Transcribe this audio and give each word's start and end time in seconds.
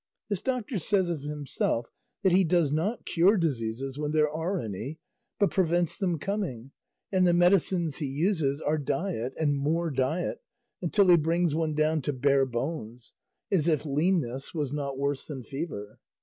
This 0.29 0.41
doctor 0.41 0.79
says 0.79 1.11
of 1.11 1.21
himself 1.21 1.91
that 2.23 2.31
he 2.31 2.43
does 2.43 2.71
not 2.71 3.05
cure 3.05 3.37
diseases 3.37 3.99
when 3.99 4.13
there 4.13 4.31
are 4.31 4.57
any, 4.59 4.97
but 5.37 5.51
prevents 5.51 5.95
them 5.95 6.17
coming, 6.17 6.71
and 7.11 7.27
the 7.27 7.35
medicines 7.35 7.97
he 7.97 8.07
uses 8.07 8.61
are 8.61 8.79
diet 8.79 9.35
and 9.37 9.55
more 9.55 9.91
diet 9.91 10.39
until 10.81 11.09
he 11.09 11.17
brings 11.17 11.53
one 11.53 11.75
down 11.75 12.01
to 12.01 12.13
bare 12.13 12.47
bones; 12.47 13.13
as 13.51 13.67
if 13.67 13.85
leanness 13.85 14.55
was 14.55 14.73
not 14.73 14.97
worse 14.97 15.27
than 15.27 15.43
fever. 15.43 15.99